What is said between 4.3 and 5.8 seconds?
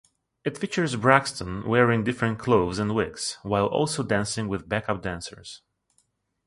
with backup dancers.